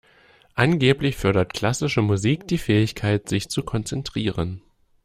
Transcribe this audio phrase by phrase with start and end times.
[0.55, 4.63] Angeblich fördert klassische Musik die Fähigkeit, sich zu konzentrieren.